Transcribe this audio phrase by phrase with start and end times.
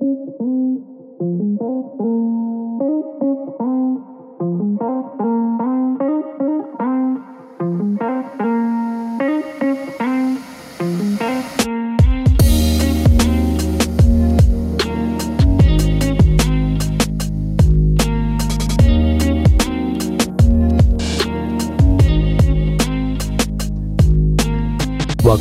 [0.00, 0.86] Welcome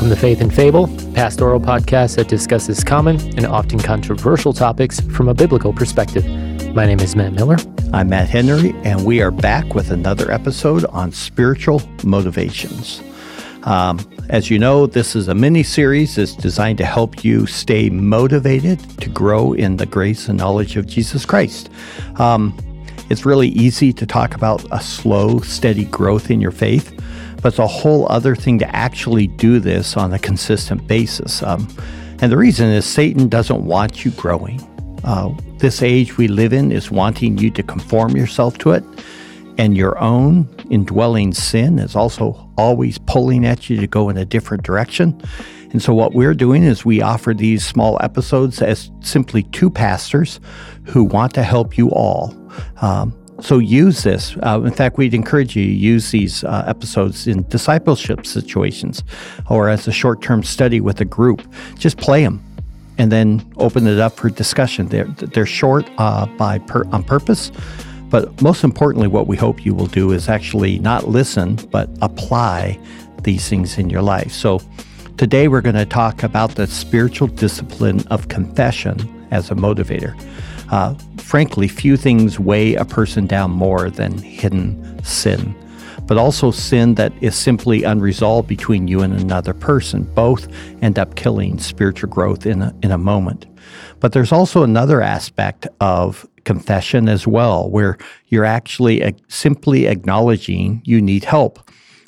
[0.09, 0.87] to Faith and Fable,
[1.17, 6.23] pastoral podcast that discusses common and often controversial topics from a biblical perspective.
[6.75, 7.57] My name is Matt Miller.
[7.91, 13.01] I'm Matt Henry, and we are back with another episode on spiritual motivations.
[13.63, 13.99] Um,
[14.29, 18.79] as you know, this is a mini series that's designed to help you stay motivated
[19.01, 21.71] to grow in the grace and knowledge of Jesus Christ.
[22.17, 22.55] Um,
[23.09, 26.93] it's really easy to talk about a slow, steady growth in your faith
[27.41, 31.43] but it's a whole other thing to actually do this on a consistent basis.
[31.43, 31.67] Um,
[32.19, 34.59] and the reason is Satan doesn't want you growing.
[35.03, 35.29] Uh,
[35.59, 38.83] this age we live in is wanting you to conform yourself to it,
[39.57, 44.25] and your own indwelling sin is also always pulling at you to go in a
[44.25, 45.19] different direction.
[45.71, 50.39] And so, what we're doing is we offer these small episodes as simply two pastors
[50.85, 52.35] who want to help you all.
[52.81, 54.35] Um, so use this.
[54.37, 59.03] Uh, in fact, we'd encourage you to use these uh, episodes in discipleship situations
[59.49, 61.41] or as a short term study with a group.
[61.77, 62.43] Just play them
[62.97, 64.87] and then open it up for discussion.
[64.87, 67.51] They're, they're short uh, by per, on purpose.
[68.09, 72.79] But most importantly, what we hope you will do is actually not listen, but apply
[73.23, 74.31] these things in your life.
[74.31, 74.61] So
[75.17, 80.17] today we're going to talk about the spiritual discipline of confession as a motivator.
[80.69, 85.55] Uh, frankly, few things weigh a person down more than hidden sin,
[86.05, 90.03] but also sin that is simply unresolved between you and another person.
[90.13, 90.47] Both
[90.81, 93.45] end up killing spiritual growth in a, in a moment.
[93.99, 101.01] But there's also another aspect of confession as well, where you're actually simply acknowledging you
[101.01, 101.59] need help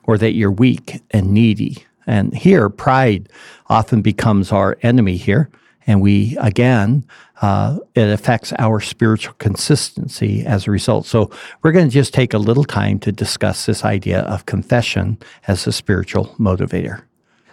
[0.06, 1.84] or that you're weak and needy.
[2.08, 3.30] And here, pride
[3.68, 5.50] often becomes our enemy here.
[5.86, 7.06] And we, again,
[7.42, 11.06] uh, it affects our spiritual consistency as a result.
[11.06, 11.30] So,
[11.62, 15.18] we're going to just take a little time to discuss this idea of confession
[15.48, 17.04] as a spiritual motivator.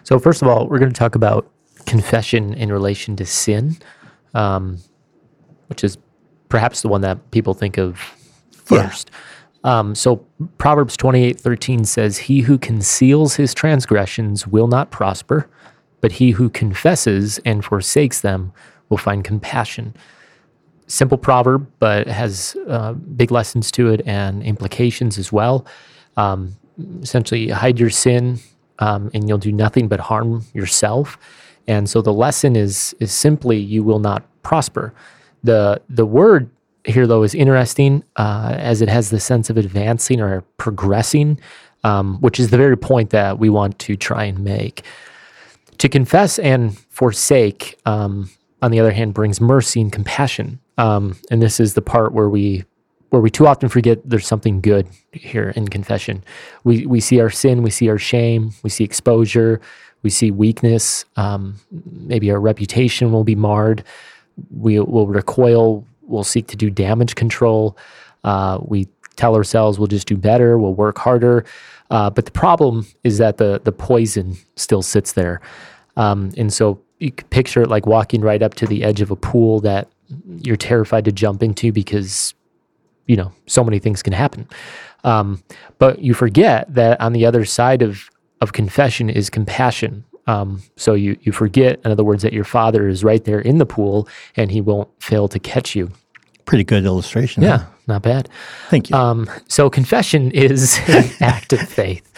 [0.03, 1.51] So, first of all, we're going to talk about
[1.85, 3.77] confession in relation to sin,
[4.33, 4.77] um,
[5.67, 5.97] which is
[6.49, 7.99] perhaps the one that people think of
[8.51, 9.09] first.
[9.11, 9.17] Yeah.
[9.79, 10.25] Um, so
[10.59, 15.49] Proverbs twenty eight thirteen says, He who conceals his transgressions will not prosper,
[15.99, 18.53] but he who confesses and forsakes them
[18.89, 19.95] will find compassion.
[20.87, 25.65] Simple proverb, but has uh, big lessons to it and implications as well.
[26.15, 26.55] Um,
[27.01, 28.39] essentially, hide your sin,
[28.79, 31.17] um, and you'll do nothing but harm yourself.
[31.67, 34.93] And so the lesson is is simply you will not prosper.
[35.43, 36.49] the The word
[36.85, 41.39] here, though, is interesting uh, as it has the sense of advancing or progressing,
[41.83, 44.83] um, which is the very point that we want to try and make.
[45.79, 48.29] To confess and forsake, um,
[48.61, 50.59] on the other hand, brings mercy and compassion.
[50.77, 52.65] Um, and this is the part where we
[53.09, 56.23] where we too often forget there's something good here in confession.
[56.63, 59.61] We we see our sin, we see our shame, we see exposure,
[60.03, 61.05] we see weakness.
[61.15, 61.55] Um,
[61.91, 63.83] maybe our reputation will be marred.
[64.55, 65.85] We will recoil.
[66.01, 67.77] We'll seek to do damage control.
[68.23, 70.57] Uh, we tell ourselves we'll just do better.
[70.57, 71.45] We'll work harder.
[71.89, 75.39] Uh, but the problem is that the the poison still sits there,
[75.95, 79.11] um, and so you could picture it like walking right up to the edge of
[79.11, 79.87] a pool that
[80.41, 82.33] you're terrified to jump into because
[83.05, 84.47] you know so many things can happen.
[85.03, 85.43] Um,
[85.77, 88.09] but you forget that on the other side of
[88.41, 90.03] of confession is compassion.
[90.27, 93.57] Um, so you you forget, in other words, that your father is right there in
[93.57, 95.91] the pool and he won't fail to catch you.
[96.45, 97.43] Pretty good illustration.
[97.43, 97.65] Yeah, huh?
[97.87, 98.29] not bad.
[98.69, 98.95] Thank you.
[98.95, 102.11] Um, so confession is an act of faith.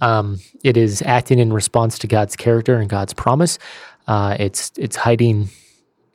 [0.00, 3.58] Um, it is acting in response to God's character and God's promise.
[4.06, 5.48] Uh, it's it's hiding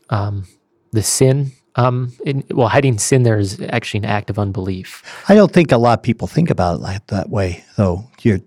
[0.09, 0.45] um,
[0.91, 1.51] the sin.
[1.75, 5.03] Um, in, well, hiding sin there is actually an act of unbelief.
[5.29, 8.09] I don't think a lot of people think about it like that way, though.
[8.21, 8.39] You're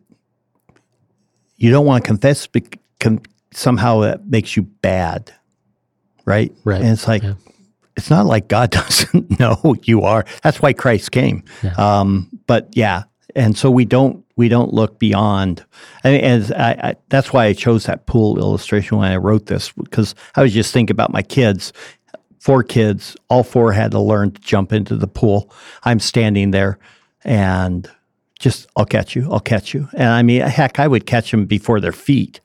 [1.56, 2.65] you don't want to confess, but
[2.99, 3.23] com-
[3.53, 5.32] somehow it makes you bad,
[6.25, 6.53] right?
[6.65, 6.81] Right.
[6.81, 7.35] And it's like yeah.
[7.97, 10.25] it's not like God doesn't know who you are.
[10.43, 11.44] That's why Christ came.
[11.62, 11.75] Yeah.
[11.75, 13.05] Um, but yeah,
[13.37, 15.63] and so we don't we don't look beyond.
[16.03, 20.15] As I, I, that's why I chose that pool illustration when I wrote this because
[20.35, 21.75] I was just thinking about my kids.
[22.39, 25.53] Four kids, all four had to learn to jump into the pool.
[25.85, 26.79] I'm standing there,
[27.23, 27.87] and
[28.39, 29.91] just I'll catch you, I'll catch you.
[29.93, 32.41] And I mean, heck, I would catch them before their feet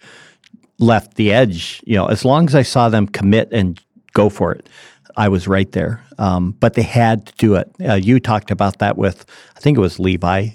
[0.78, 1.82] left the edge.
[1.86, 3.80] You know, as long as I saw them commit and
[4.12, 4.68] go for it,
[5.16, 6.04] I was right there.
[6.18, 7.72] Um, but they had to do it.
[7.80, 9.26] Uh, you talked about that with,
[9.56, 10.50] I think it was Levi,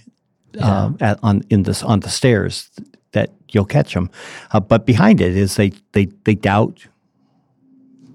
[0.58, 2.70] um, at, on in this on the stairs
[3.12, 4.10] that you'll catch them.
[4.52, 6.86] Uh, but behind it is they they they doubt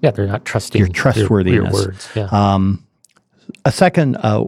[0.02, 1.72] Yeah, they're not trusting Your your- trustworthiness.
[1.74, 2.08] Your, words.
[2.14, 2.28] Yeah.
[2.30, 2.84] Um,
[3.64, 4.44] a second uh,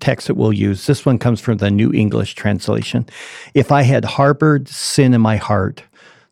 [0.00, 0.86] text that we'll use.
[0.86, 3.06] This one comes from the New English Translation.
[3.54, 5.82] If I had harbored sin in my heart,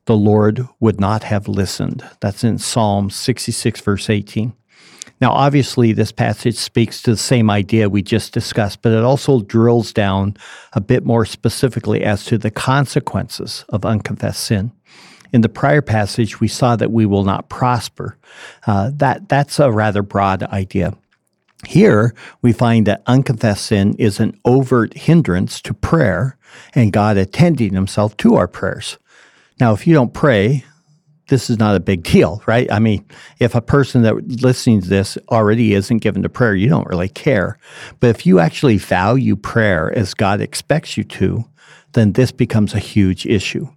[0.06, 2.02] the Lord would not have listened.
[2.20, 4.52] That's in Psalm 66, verse 18.
[5.20, 9.40] Now, obviously, this passage speaks to the same idea we just discussed, but it also
[9.40, 10.36] drills down
[10.72, 14.72] a bit more specifically as to the consequences of unconfessed sin.
[15.32, 18.16] In the prior passage, we saw that we will not prosper.
[18.66, 20.94] Uh, that that's a rather broad idea.
[21.66, 26.36] Here, we find that unconfessed sin is an overt hindrance to prayer
[26.74, 28.96] and God attending himself to our prayers.
[29.58, 30.64] Now, if you don't pray,
[31.28, 32.70] this is not a big deal, right?
[32.70, 33.06] I mean,
[33.38, 37.08] if a person that listening to this already isn't given to prayer, you don't really
[37.08, 37.58] care.
[38.00, 41.44] But if you actually value prayer as God expects you to,
[41.92, 43.68] then this becomes a huge issue.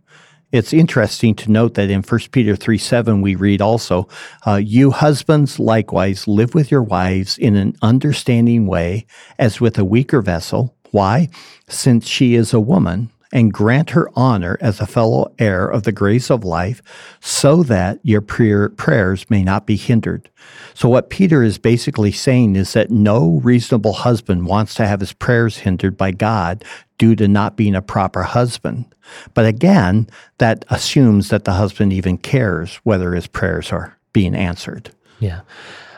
[0.52, 4.10] It's interesting to note that in 1 Peter 3 7, we read also,
[4.46, 9.06] uh, You husbands likewise live with your wives in an understanding way,
[9.40, 10.76] as with a weaker vessel.
[10.92, 11.30] Why?
[11.70, 15.92] Since she is a woman, and grant her honor as a fellow heir of the
[15.92, 16.82] grace of life,
[17.20, 20.30] so that your prayer, prayers may not be hindered.
[20.74, 25.14] So, what Peter is basically saying is that no reasonable husband wants to have his
[25.14, 26.64] prayers hindered by God
[26.98, 28.86] due to not being a proper husband.
[29.34, 30.08] But again,
[30.38, 34.92] that assumes that the husband even cares whether his prayers are being answered.
[35.20, 35.42] Yeah.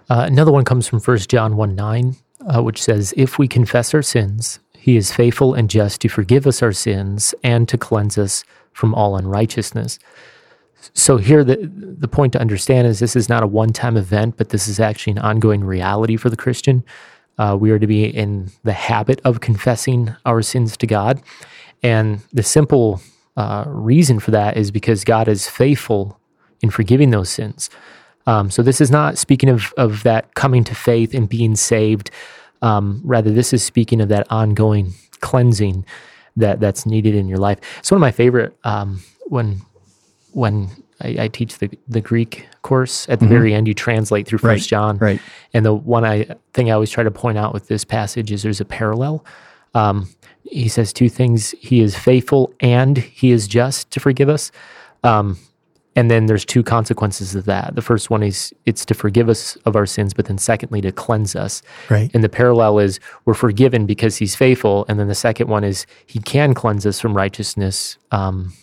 [0.10, 2.16] Uh, another one comes from 1 John 1 9,
[2.56, 6.46] uh, which says, If we confess our sins, he is faithful and just to forgive
[6.46, 8.44] us our sins and to cleanse us
[8.74, 9.98] from all unrighteousness.
[10.94, 14.36] So, here, the, the point to understand is this is not a one time event,
[14.36, 16.84] but this is actually an ongoing reality for the Christian.
[17.38, 21.22] Uh, we are to be in the habit of confessing our sins to God.
[21.82, 23.00] And the simple
[23.38, 26.20] uh, reason for that is because God is faithful
[26.62, 27.70] in forgiving those sins.
[28.28, 32.12] Um, so this is not speaking of of that coming to faith and being saved.
[32.64, 35.86] Um, rather, this is speaking of that ongoing cleansing
[36.36, 37.60] that that's needed in your life.
[37.80, 39.62] It's one of my favorite um, when
[40.32, 40.70] when
[41.02, 43.08] I, I teach the the Greek course.
[43.10, 45.22] At the very end, you translate through First John, right.
[45.54, 48.44] and the one I thing I always try to point out with this passage is
[48.44, 49.26] there's a parallel.
[49.76, 50.08] Um,
[50.44, 54.52] he says two things: He is faithful and He is just to forgive us.
[55.04, 55.38] Um,
[55.96, 57.76] and then there's two consequences of that.
[57.76, 60.92] The first one is it's to forgive us of our sins, but then secondly to
[60.92, 61.62] cleanse us.
[61.90, 62.10] Right.
[62.14, 65.86] And the parallel is we're forgiven because He's faithful, and then the second one is
[66.06, 68.54] He can cleanse us from righteousness um,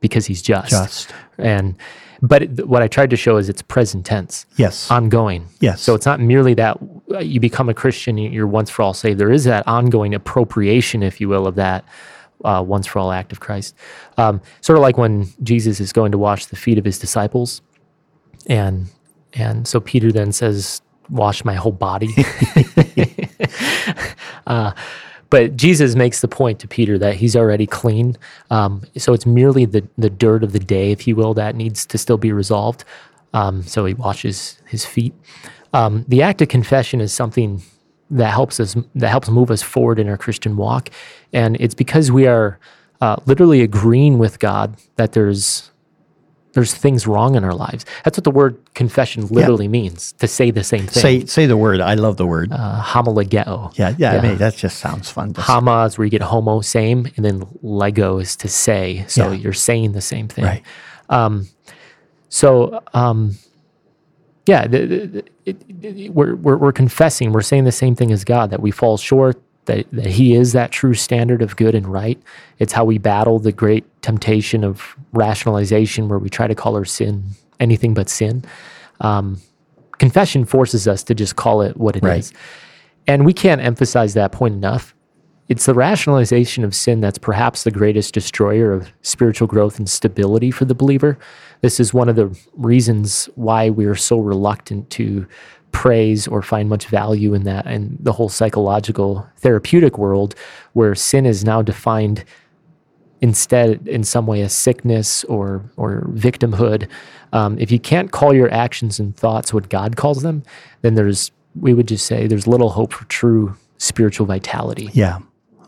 [0.00, 0.70] because He's just.
[0.70, 1.14] Just.
[1.38, 1.76] And
[2.20, 4.90] but it, what I tried to show is it's present tense Yes.
[4.90, 5.48] ongoing.
[5.60, 5.80] Yes.
[5.82, 6.78] So it's not merely that
[7.12, 9.18] uh, you become a Christian, you're once for all saved.
[9.18, 11.84] There is that ongoing appropriation, if you will, of that
[12.44, 13.74] uh, once for all act of Christ.
[14.18, 17.62] Um, sort of like when Jesus is going to wash the feet of his disciples,
[18.46, 18.86] and
[19.34, 22.14] and so Peter then says, "Wash my whole body."
[24.46, 24.72] uh,
[25.32, 28.18] but Jesus makes the point to Peter that he's already clean.
[28.50, 31.86] Um, so it's merely the, the dirt of the day, if you will, that needs
[31.86, 32.84] to still be resolved.
[33.32, 35.14] Um, so he washes his feet.
[35.72, 37.62] Um, the act of confession is something
[38.12, 40.90] that helps us that helps move us forward in our Christian walk,
[41.32, 42.58] and it's because we are
[43.00, 45.68] uh, literally agreeing with God that there's
[46.54, 47.86] there's things wrong in our lives.
[48.04, 51.02] That's what the word confession literally means to say the same thing.
[51.02, 51.80] Say say the word.
[51.80, 52.52] I love the word.
[52.52, 53.72] uh, homologeo.
[53.78, 55.32] yeah, yeah, I mean that just sounds fun.
[55.34, 59.04] Hama is where you get homo, same, and then lego is to say.
[59.08, 59.38] So Yeah.
[59.38, 60.44] you're saying the same thing.
[60.44, 60.62] Right.
[61.08, 61.48] Um,
[62.28, 63.36] so, um,
[64.46, 68.12] yeah, the, the, the- it, it, we're, we're, we're confessing, we're saying the same thing
[68.12, 71.74] as God, that we fall short, that, that He is that true standard of good
[71.74, 72.20] and right.
[72.58, 76.84] It's how we battle the great temptation of rationalization where we try to call our
[76.84, 77.24] sin
[77.60, 78.44] anything but sin.
[79.00, 79.40] Um,
[79.98, 82.32] confession forces us to just call it what it is, Right.
[83.08, 84.94] And we can't emphasize that point enough.
[85.52, 90.50] It's the rationalization of sin that's perhaps the greatest destroyer of spiritual growth and stability
[90.50, 91.18] for the believer.
[91.60, 95.26] This is one of the reasons why we are so reluctant to
[95.70, 100.34] praise or find much value in that and the whole psychological therapeutic world
[100.72, 102.24] where sin is now defined
[103.20, 106.88] instead in some way as sickness or or victimhood.
[107.34, 110.44] Um, if you can't call your actions and thoughts what God calls them,
[110.80, 114.88] then there's we would just say there's little hope for true spiritual vitality.
[114.94, 115.18] Yeah.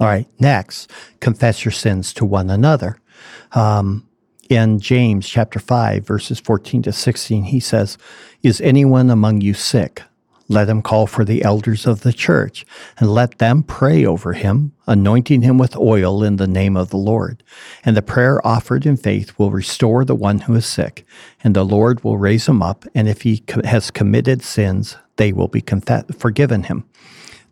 [0.01, 0.27] All right.
[0.39, 2.99] Next, confess your sins to one another.
[3.53, 4.09] Um,
[4.51, 7.97] in James chapter 5, verses 14 to 16, he says,
[8.43, 10.03] Is anyone among you sick?
[10.49, 12.67] Let him call for the elders of the church,
[12.99, 16.99] and let them pray over him, anointing him with oil in the name of the
[16.99, 17.43] Lord.
[17.83, 21.07] And the prayer offered in faith will restore the one who is sick,
[21.43, 25.49] and the Lord will raise him up, and if he has committed sins, they will
[25.49, 25.65] be
[26.19, 26.85] forgiven him.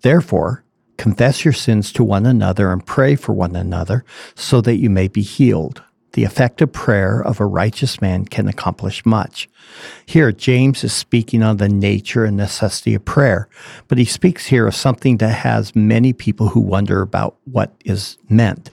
[0.03, 0.62] Therefore,
[1.03, 4.05] confess your sins to one another and pray for one another,
[4.37, 5.83] so that you may be healed.
[6.13, 9.49] The effective prayer of a righteous man can accomplish much.
[10.07, 13.49] Here, James is speaking on the nature and necessity of prayer,
[13.89, 18.17] but he speaks here of something that has many people who wonder about what is
[18.29, 18.71] meant.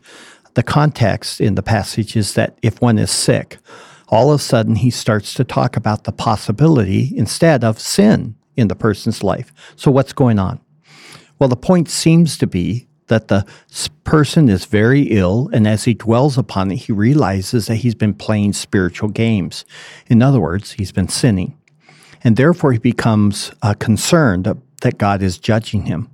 [0.54, 3.58] The context in the passage is that if one is sick,
[4.10, 8.68] all of a sudden he starts to talk about the possibility instead of sin in
[8.68, 9.52] the person's life.
[9.76, 10.60] So, what's going on?
[11.40, 13.46] Well, the point seems to be that the
[14.04, 18.14] person is very ill, and as he dwells upon it, he realizes that he's been
[18.14, 19.66] playing spiritual games.
[20.08, 21.58] In other words, he's been sinning.
[22.24, 24.48] And therefore, he becomes uh, concerned
[24.82, 26.10] that God is judging him.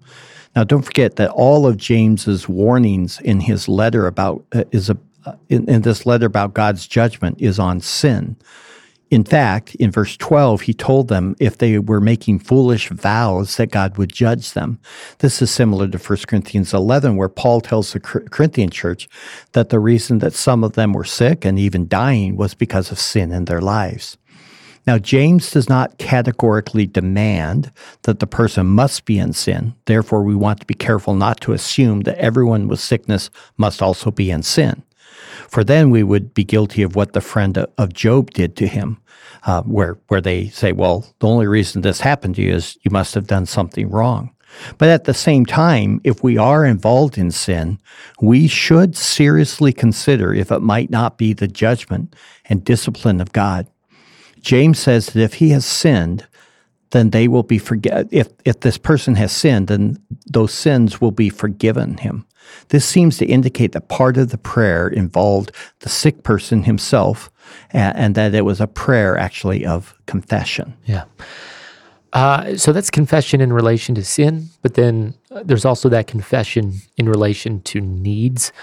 [0.55, 4.97] Now, don't forget that all of James's warnings in his letter about uh, is a,
[5.25, 8.37] uh, in, in this letter about God's judgment is on sin.
[9.11, 13.71] In fact, in verse 12, he told them if they were making foolish vows that
[13.71, 14.79] God would judge them.
[15.19, 19.07] This is similar to 1 Corinthians 11, where Paul tells the Corinthian church
[19.51, 22.99] that the reason that some of them were sick and even dying was because of
[22.99, 24.17] sin in their lives.
[24.87, 27.71] Now, James does not categorically demand
[28.03, 29.73] that the person must be in sin.
[29.85, 34.11] Therefore, we want to be careful not to assume that everyone with sickness must also
[34.11, 34.83] be in sin.
[35.47, 38.97] For then we would be guilty of what the friend of Job did to him,
[39.43, 42.91] uh, where, where they say, well, the only reason this happened to you is you
[42.91, 44.31] must have done something wrong.
[44.77, 47.79] But at the same time, if we are involved in sin,
[48.21, 52.15] we should seriously consider if it might not be the judgment
[52.45, 53.67] and discipline of God.
[54.39, 56.25] James says that if he has sinned,
[56.95, 61.11] then they will be forget if if this person has sinned then those sins will
[61.11, 62.25] be forgiven him.
[62.69, 67.29] This seems to indicate that part of the prayer involved the sick person himself
[67.71, 70.73] and, and that it was a prayer actually of confession.
[70.85, 71.03] Yeah.
[72.13, 76.75] Uh, so that's confession in relation to sin but then uh, there's also that confession
[76.95, 78.53] in relation to needs.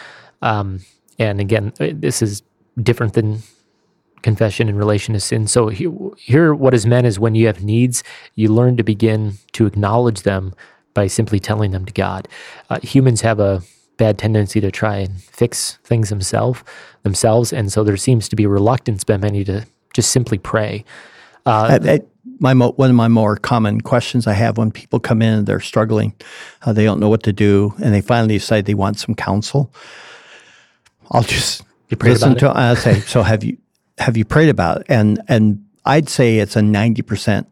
[0.41, 0.81] Um,
[1.19, 2.43] and again uh, this is
[2.83, 3.43] different than
[4.23, 5.47] confession in relation to sin.
[5.47, 8.03] So here, what is meant is when you have needs,
[8.35, 10.55] you learn to begin to acknowledge them
[10.95, 12.29] by simply telling them to God.
[12.71, 13.63] Uh, humans have a
[13.97, 16.63] bad tendency to try and fix things themselves,
[17.03, 20.85] themselves, and so there seems to be reluctance by many to just simply pray.
[21.45, 22.01] Uh, I, I,
[22.39, 25.61] my one of my more common questions I have when people come in and they're
[25.61, 26.15] struggling,
[26.63, 29.73] uh, they don't know what to do, and they finally decide they want some counsel.
[31.11, 32.51] I'll just listen to.
[32.57, 33.59] I say, so have you
[33.99, 34.85] have you prayed about?
[34.89, 37.49] And and I'd say it's a ninety percent.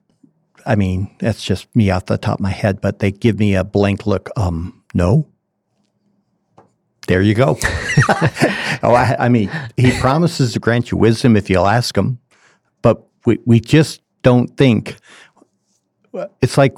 [0.67, 3.55] I mean, that's just me off the top of my head, but they give me
[3.55, 4.29] a blank look.
[4.37, 5.27] Um, no.
[7.07, 7.59] There you go.
[8.83, 12.19] oh, I, I mean, he promises to grant you wisdom if you'll ask him,
[12.83, 14.97] but we we just don't think.
[16.43, 16.75] It's like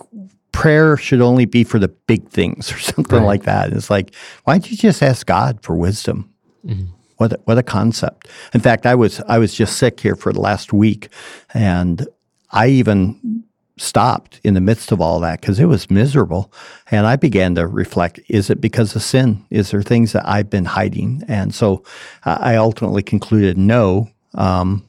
[0.52, 3.26] prayer should only be for the big things or something right.
[3.26, 3.72] like that.
[3.72, 4.14] It's like,
[4.44, 6.32] why don't you just ask God for wisdom?
[6.64, 6.92] Mm-hmm.
[7.22, 8.26] What a, what a concept!
[8.52, 11.08] In fact, I was I was just sick here for the last week,
[11.54, 12.04] and
[12.50, 13.44] I even
[13.78, 16.52] stopped in the midst of all that because it was miserable,
[16.90, 19.46] and I began to reflect: Is it because of sin?
[19.50, 21.22] Is there things that I've been hiding?
[21.28, 21.84] And so,
[22.24, 24.10] uh, I ultimately concluded no.
[24.34, 24.84] Um,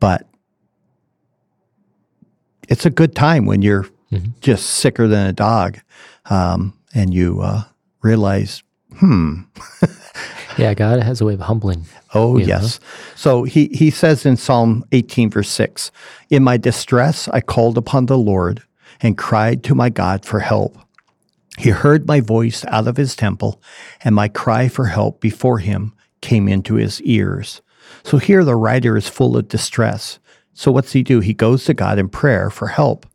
[0.00, 0.28] but
[2.68, 4.32] it's a good time when you're mm-hmm.
[4.42, 5.78] just sicker than a dog,
[6.26, 7.62] um, and you uh,
[8.02, 8.62] realize,
[8.98, 9.44] hmm.
[10.58, 11.86] Yeah, God has a way of humbling.
[12.14, 12.80] Oh, yes.
[12.80, 12.86] Know?
[13.16, 15.90] So he, he says in Psalm 18, verse 6
[16.30, 18.62] In my distress, I called upon the Lord
[19.00, 20.76] and cried to my God for help.
[21.58, 23.60] He heard my voice out of his temple,
[24.02, 27.60] and my cry for help before him came into his ears.
[28.04, 30.18] So here the writer is full of distress.
[30.54, 31.20] So what's he do?
[31.20, 33.06] He goes to God in prayer for help.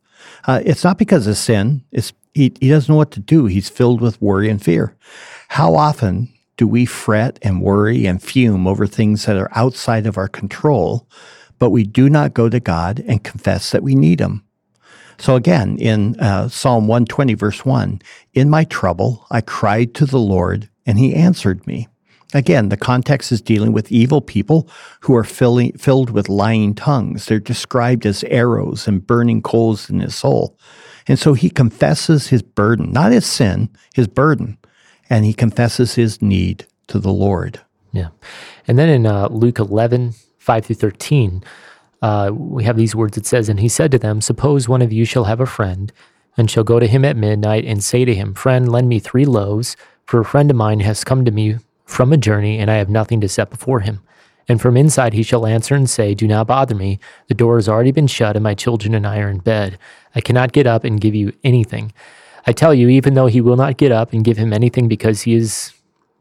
[0.46, 1.84] Uh, it's not because of sin.
[1.90, 3.46] It's, he, he doesn't know what to do.
[3.46, 4.96] He's filled with worry and fear.
[5.48, 10.18] How often do we fret and worry and fume over things that are outside of
[10.18, 11.08] our control,
[11.58, 14.44] but we do not go to God and confess that we need Him.
[15.18, 18.02] So again, in uh, Psalm 120, verse 1,
[18.34, 21.88] in my trouble, I cried to the Lord, and He answered me.
[22.34, 24.68] Again, the context is dealing with evil people
[25.00, 27.24] who are filling, filled with lying tongues.
[27.24, 30.58] They're described as arrows and burning coals in his soul.
[31.06, 34.58] And so he confesses his burden, not his sin, his burden
[35.10, 37.60] and he confesses his need to the Lord.
[37.92, 38.08] Yeah.
[38.66, 41.42] And then in uh, Luke 11, 5 through 13,
[42.00, 44.92] uh, we have these words it says, And he said to them, Suppose one of
[44.92, 45.92] you shall have a friend,
[46.36, 49.24] and shall go to him at midnight and say to him, Friend, lend me three
[49.24, 52.76] loaves, for a friend of mine has come to me from a journey, and I
[52.76, 54.00] have nothing to set before him.
[54.48, 56.98] And from inside he shall answer and say, Do not bother me.
[57.26, 59.78] The door has already been shut, and my children and I are in bed.
[60.14, 61.92] I cannot get up and give you anything.
[62.46, 65.22] I tell you, even though he will not get up and give him anything because
[65.22, 65.72] he is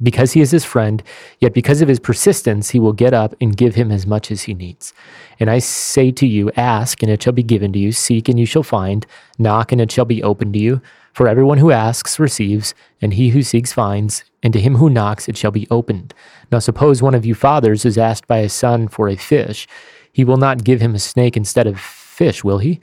[0.02, 1.02] because he is his friend,
[1.40, 4.44] yet because of his persistence, he will get up and give him as much as
[4.44, 4.94] he needs.
[5.40, 8.40] And I say to you, ask, and it shall be given to you, seek, and
[8.40, 9.08] you shall find,
[9.40, 10.82] knock, and it shall be opened to you.
[11.14, 15.28] For everyone who asks receives, and he who seeks finds, and to him who knocks
[15.28, 16.14] it shall be opened.
[16.52, 19.68] Now suppose one of you fathers is asked by his son for a fish,
[20.14, 22.80] he will not give him a snake instead of fish, will he?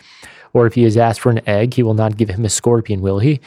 [0.54, 3.02] Or if he is asked for an egg, he will not give him a scorpion,
[3.02, 3.40] will he?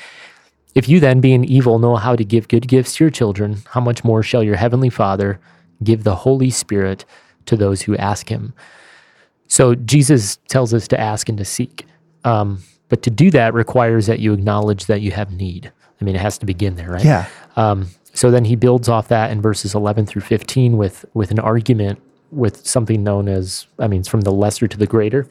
[0.76, 3.82] If you then, being evil, know how to give good gifts to your children, how
[3.82, 5.40] much more shall your heavenly Father
[5.84, 7.04] give the Holy Spirit
[7.48, 8.54] to those who ask him?
[9.48, 11.88] So Jesus tells us to ask and to seek.
[12.24, 15.72] Um, but to do that requires that you acknowledge that you have need.
[16.00, 17.04] I mean, it has to begin there, right?
[17.04, 17.28] Yeah.
[17.56, 21.40] Um, so then he builds off that in verses 11 through 15 with with an
[21.40, 25.28] argument with something known as, I mean, it's from the lesser to the greater.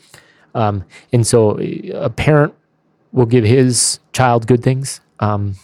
[0.56, 1.58] Um, and so
[1.94, 2.54] a parent
[3.12, 5.00] will give his child good things.
[5.20, 5.56] Um,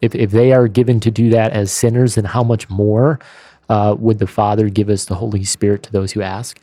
[0.00, 3.18] if, if they are given to do that as sinners, then how much more
[3.68, 6.60] uh, would the Father give us the Holy Spirit to those who ask?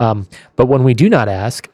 [0.00, 1.68] Um, but when we do not ask,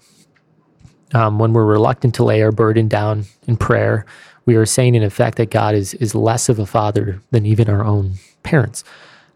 [1.14, 4.04] um, when we're reluctant to lay our burden down in prayer,
[4.46, 7.70] we are saying in effect that God is is less of a father than even
[7.70, 8.82] our own parents.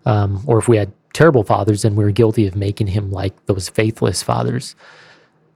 [0.06, 3.68] Um, or if we had terrible fathers, then we're guilty of making him like those
[3.68, 4.74] faithless fathers.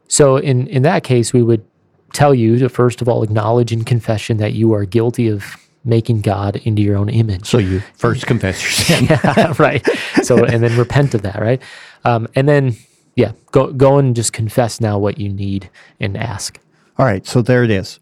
[0.08, 1.64] So in in that case, we would
[2.12, 6.23] tell you to first of all acknowledge in confession that you are guilty of making
[6.23, 7.46] God into your own image.
[7.46, 9.04] So you first confess your sin.
[9.11, 9.87] yeah, right.
[10.23, 11.61] So and then repent of that, right?
[12.04, 12.76] Um, and then
[13.16, 15.70] yeah, go go and just confess now what you need
[16.00, 16.58] and ask.
[16.99, 17.99] All right, so there it is.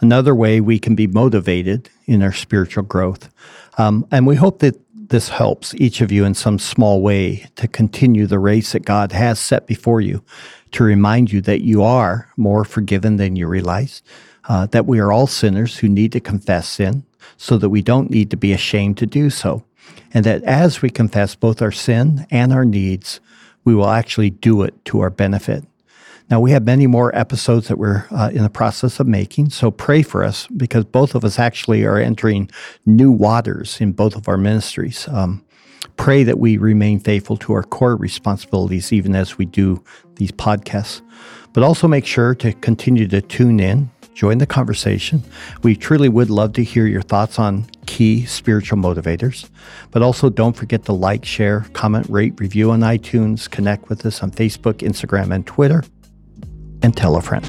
[0.00, 3.30] Another way we can be motivated in our spiritual growth.
[3.78, 7.68] Um, and we hope that this helps each of you in some small way to
[7.68, 10.24] continue the race that God has set before you,
[10.72, 14.02] to remind you that you are more forgiven than you realize,
[14.48, 17.04] uh, that we are all sinners who need to confess sin,
[17.36, 19.64] so that we don't need to be ashamed to do so.
[20.12, 23.20] And that as we confess both our sin and our needs,
[23.64, 25.64] we will actually do it to our benefit.
[26.34, 29.70] Now, we have many more episodes that we're uh, in the process of making, so
[29.70, 32.50] pray for us because both of us actually are entering
[32.84, 35.06] new waters in both of our ministries.
[35.06, 35.44] Um,
[35.96, 39.80] pray that we remain faithful to our core responsibilities even as we do
[40.16, 41.02] these podcasts.
[41.52, 45.22] But also make sure to continue to tune in, join the conversation.
[45.62, 49.48] We truly would love to hear your thoughts on key spiritual motivators.
[49.92, 54.20] But also don't forget to like, share, comment, rate, review on iTunes, connect with us
[54.20, 55.84] on Facebook, Instagram, and Twitter
[56.82, 57.44] and tell a friend.